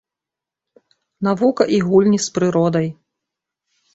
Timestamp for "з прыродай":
2.27-2.87